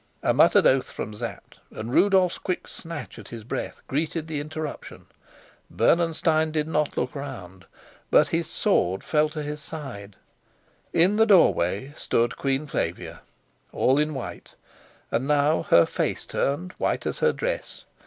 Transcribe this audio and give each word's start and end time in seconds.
A 0.23 0.33
muttered 0.33 0.65
oath 0.65 0.89
from 0.89 1.13
Sapt 1.13 1.59
and 1.69 1.93
Rudolf's 1.93 2.39
quick 2.39 2.67
snatch 2.67 3.19
at 3.19 3.27
his 3.27 3.43
breath 3.43 3.83
greeted 3.87 4.25
the 4.27 4.39
interruption. 4.39 5.05
Bernenstein 5.69 6.49
did 6.49 6.67
not 6.67 6.97
look 6.97 7.13
round, 7.13 7.67
but 8.09 8.29
his 8.29 8.47
sword 8.49 9.03
fell 9.03 9.29
to 9.29 9.43
his 9.43 9.61
side. 9.61 10.15
In 10.91 11.17
the 11.17 11.27
doorway 11.27 11.93
stood 11.95 12.35
Queen 12.35 12.65
Flavia, 12.65 13.21
all 13.71 13.99
in 13.99 14.15
white; 14.15 14.55
and 15.11 15.27
now 15.27 15.61
her 15.61 15.85
face 15.85 16.25
turned 16.25 16.71
white 16.79 17.05
as 17.05 17.19
her 17.19 17.31
dress. 17.31 17.83